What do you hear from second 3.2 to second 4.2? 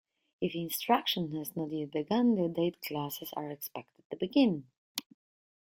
are expected to